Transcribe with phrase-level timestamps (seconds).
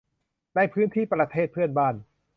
[0.55, 1.95] ในพื้นที่ประเทศเพื่อนบ้าน